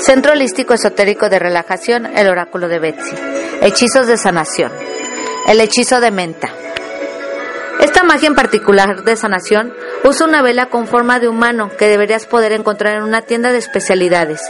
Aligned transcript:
Centro 0.00 0.32
Holístico 0.32 0.74
Esotérico 0.74 1.28
de 1.28 1.38
Relajación, 1.38 2.06
el 2.16 2.28
Oráculo 2.28 2.68
de 2.68 2.78
Betsy. 2.78 3.14
Hechizos 3.60 4.06
de 4.06 4.16
sanación. 4.16 4.72
El 5.46 5.60
hechizo 5.60 6.00
de 6.00 6.10
menta. 6.10 6.48
Esta 7.80 8.02
magia 8.02 8.28
en 8.28 8.34
particular 8.34 9.02
de 9.04 9.16
sanación 9.16 9.72
usa 10.04 10.26
una 10.26 10.42
vela 10.42 10.66
con 10.66 10.86
forma 10.86 11.20
de 11.20 11.28
humano 11.28 11.70
que 11.76 11.88
deberías 11.88 12.26
poder 12.26 12.52
encontrar 12.52 12.96
en 12.96 13.02
una 13.02 13.22
tienda 13.22 13.52
de 13.52 13.58
especialidades. 13.58 14.40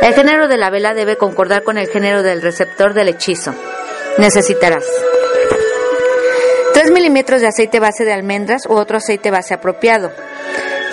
El 0.00 0.14
género 0.14 0.48
de 0.48 0.58
la 0.58 0.70
vela 0.70 0.94
debe 0.94 1.16
concordar 1.16 1.62
con 1.62 1.78
el 1.78 1.88
género 1.88 2.22
del 2.22 2.42
receptor 2.42 2.94
del 2.94 3.08
hechizo. 3.08 3.54
Necesitarás 4.18 4.84
3 6.74 6.90
milímetros 6.90 7.40
de 7.40 7.46
aceite 7.46 7.80
base 7.80 8.04
de 8.04 8.12
almendras 8.12 8.66
u 8.66 8.74
otro 8.74 8.98
aceite 8.98 9.30
base 9.30 9.54
apropiado. 9.54 10.10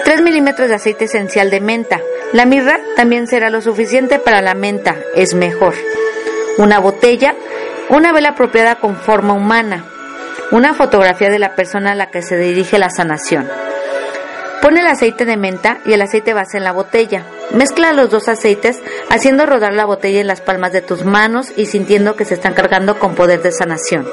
3 0.05 0.21
milímetros 0.21 0.69
de 0.69 0.75
aceite 0.75 1.05
esencial 1.05 1.49
de 1.49 1.59
menta. 1.59 1.99
La 2.33 2.45
mirra 2.45 2.79
también 2.95 3.27
será 3.27 3.49
lo 3.49 3.61
suficiente 3.61 4.17
para 4.17 4.41
la 4.41 4.53
menta, 4.53 4.95
es 5.15 5.33
mejor. 5.33 5.73
Una 6.57 6.79
botella, 6.79 7.35
una 7.89 8.13
vela 8.13 8.29
apropiada 8.29 8.75
con 8.75 8.95
forma 8.95 9.33
humana. 9.33 9.83
Una 10.51 10.73
fotografía 10.73 11.29
de 11.29 11.39
la 11.39 11.55
persona 11.55 11.91
a 11.91 11.95
la 11.95 12.09
que 12.09 12.21
se 12.21 12.37
dirige 12.37 12.79
la 12.79 12.89
sanación. 12.89 13.49
Pon 14.61 14.77
el 14.77 14.87
aceite 14.87 15.25
de 15.25 15.35
menta 15.35 15.79
y 15.85 15.91
el 15.91 16.01
aceite 16.01 16.33
base 16.33 16.57
en 16.57 16.63
la 16.63 16.71
botella. 16.71 17.25
Mezcla 17.51 17.91
los 17.91 18.09
dos 18.09 18.29
aceites 18.29 18.79
haciendo 19.09 19.45
rodar 19.45 19.73
la 19.73 19.85
botella 19.85 20.21
en 20.21 20.27
las 20.27 20.39
palmas 20.39 20.71
de 20.71 20.81
tus 20.81 21.03
manos 21.03 21.51
y 21.57 21.65
sintiendo 21.65 22.15
que 22.15 22.25
se 22.25 22.35
están 22.35 22.53
cargando 22.53 22.97
con 22.97 23.15
poder 23.15 23.41
de 23.41 23.51
sanación. 23.51 24.07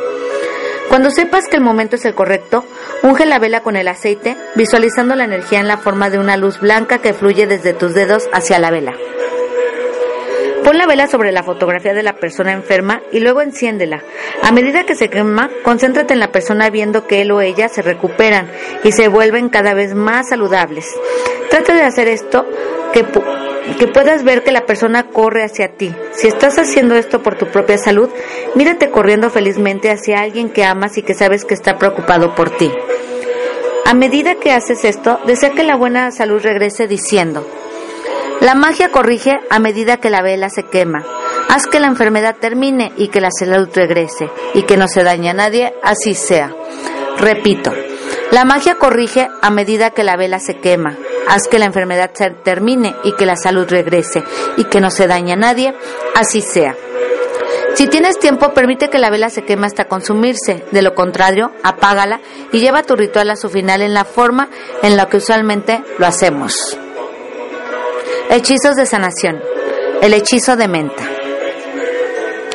Cuando 0.88 1.10
sepas 1.10 1.44
que 1.50 1.56
el 1.56 1.62
momento 1.62 1.96
es 1.96 2.04
el 2.06 2.14
correcto, 2.14 2.64
unge 3.02 3.26
la 3.26 3.38
vela 3.38 3.60
con 3.60 3.76
el 3.76 3.88
aceite, 3.88 4.36
visualizando 4.54 5.14
la 5.14 5.24
energía 5.24 5.60
en 5.60 5.68
la 5.68 5.76
forma 5.76 6.08
de 6.08 6.18
una 6.18 6.36
luz 6.36 6.60
blanca 6.60 6.98
que 6.98 7.12
fluye 7.12 7.46
desde 7.46 7.74
tus 7.74 7.92
dedos 7.92 8.28
hacia 8.32 8.58
la 8.58 8.70
vela. 8.70 8.94
Pon 10.68 10.76
la 10.76 10.84
vela 10.84 11.06
sobre 11.06 11.32
la 11.32 11.42
fotografía 11.42 11.94
de 11.94 12.02
la 12.02 12.16
persona 12.16 12.52
enferma 12.52 13.00
y 13.10 13.20
luego 13.20 13.40
enciéndela. 13.40 14.02
A 14.42 14.52
medida 14.52 14.84
que 14.84 14.94
se 14.94 15.08
quema, 15.08 15.48
concéntrate 15.62 16.12
en 16.12 16.20
la 16.20 16.30
persona 16.30 16.68
viendo 16.68 17.06
que 17.06 17.22
él 17.22 17.30
o 17.30 17.40
ella 17.40 17.70
se 17.70 17.80
recuperan 17.80 18.50
y 18.84 18.92
se 18.92 19.08
vuelven 19.08 19.48
cada 19.48 19.72
vez 19.72 19.94
más 19.94 20.28
saludables. 20.28 20.94
Trata 21.48 21.72
de 21.72 21.84
hacer 21.84 22.06
esto 22.06 22.46
que, 22.92 23.02
que 23.78 23.86
puedas 23.86 24.24
ver 24.24 24.44
que 24.44 24.52
la 24.52 24.66
persona 24.66 25.04
corre 25.04 25.42
hacia 25.42 25.68
ti. 25.68 25.90
Si 26.12 26.28
estás 26.28 26.58
haciendo 26.58 26.96
esto 26.96 27.22
por 27.22 27.36
tu 27.36 27.46
propia 27.46 27.78
salud, 27.78 28.10
mírate 28.54 28.90
corriendo 28.90 29.30
felizmente 29.30 29.90
hacia 29.90 30.20
alguien 30.20 30.50
que 30.50 30.64
amas 30.64 30.98
y 30.98 31.02
que 31.02 31.14
sabes 31.14 31.46
que 31.46 31.54
está 31.54 31.78
preocupado 31.78 32.34
por 32.34 32.50
ti. 32.50 32.70
A 33.86 33.94
medida 33.94 34.34
que 34.34 34.52
haces 34.52 34.84
esto, 34.84 35.18
desea 35.24 35.52
que 35.52 35.64
la 35.64 35.76
buena 35.76 36.10
salud 36.10 36.42
regrese 36.42 36.86
diciendo, 36.86 37.46
la 38.48 38.54
magia 38.54 38.88
corrige 38.88 39.38
a 39.50 39.58
medida 39.58 39.98
que 39.98 40.08
la 40.08 40.22
vela 40.22 40.48
se 40.48 40.62
quema. 40.62 41.04
Haz 41.50 41.66
que 41.66 41.80
la 41.80 41.86
enfermedad 41.86 42.34
termine 42.40 42.94
y 42.96 43.08
que 43.08 43.20
la 43.20 43.28
salud 43.30 43.68
regrese 43.74 44.30
y 44.54 44.62
que 44.62 44.78
no 44.78 44.88
se 44.88 45.02
dañe 45.04 45.28
a 45.28 45.34
nadie, 45.34 45.74
así 45.82 46.14
sea. 46.14 46.56
Repito, 47.18 47.74
la 48.30 48.46
magia 48.46 48.76
corrige 48.76 49.28
a 49.42 49.50
medida 49.50 49.90
que 49.90 50.02
la 50.02 50.16
vela 50.16 50.38
se 50.38 50.56
quema. 50.60 50.96
Haz 51.28 51.46
que 51.46 51.58
la 51.58 51.66
enfermedad 51.66 52.12
se 52.14 52.30
termine 52.30 52.96
y 53.04 53.12
que 53.16 53.26
la 53.26 53.36
salud 53.36 53.66
regrese 53.68 54.24
y 54.56 54.64
que 54.64 54.80
no 54.80 54.90
se 54.90 55.06
dañe 55.06 55.34
a 55.34 55.36
nadie, 55.36 55.74
así 56.14 56.40
sea. 56.40 56.74
Si 57.74 57.86
tienes 57.86 58.18
tiempo, 58.18 58.54
permite 58.54 58.88
que 58.88 58.98
la 58.98 59.10
vela 59.10 59.28
se 59.28 59.44
queme 59.44 59.66
hasta 59.66 59.88
consumirse. 59.88 60.64
De 60.70 60.80
lo 60.80 60.94
contrario, 60.94 61.52
apágala 61.62 62.22
y 62.50 62.60
lleva 62.60 62.82
tu 62.82 62.96
ritual 62.96 63.28
a 63.28 63.36
su 63.36 63.50
final 63.50 63.82
en 63.82 63.92
la 63.92 64.06
forma 64.06 64.48
en 64.82 64.96
la 64.96 65.06
que 65.10 65.18
usualmente 65.18 65.82
lo 65.98 66.06
hacemos. 66.06 66.78
Hechizos 68.30 68.74
de 68.76 68.84
sanación. 68.84 69.40
El 70.02 70.12
hechizo 70.12 70.54
de 70.54 70.68
menta. 70.68 71.17